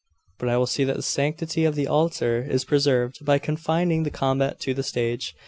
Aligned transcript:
But 0.39 0.49
I 0.49 0.57
will 0.57 0.65
see 0.65 0.83
that 0.85 0.95
the 0.95 1.03
sanctity 1.03 1.63
of 1.63 1.75
the 1.75 1.85
altar 1.85 2.41
is 2.41 2.65
preserved, 2.65 3.23
by 3.23 3.37
confining 3.37 4.01
the 4.01 4.09
combat 4.09 4.59
to 4.61 4.73
the 4.73 4.81
stage. 4.81 5.35